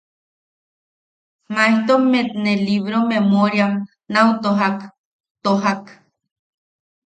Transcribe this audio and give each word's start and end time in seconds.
Maejtommet 1.53 2.29
ne 2.43 2.53
libro 2.67 2.99
momoeram 3.09 3.73
nau 4.13 4.29
tojak, 4.43 4.77
toja-k. 5.43 5.83